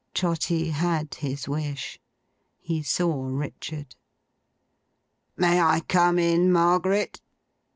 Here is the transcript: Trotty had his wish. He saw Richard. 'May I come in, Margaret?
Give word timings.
Trotty 0.15 0.69
had 0.69 1.13
his 1.13 1.47
wish. 1.47 1.99
He 2.59 2.81
saw 2.81 3.27
Richard. 3.27 3.95
'May 5.37 5.61
I 5.61 5.81
come 5.81 6.17
in, 6.17 6.51
Margaret? 6.51 7.21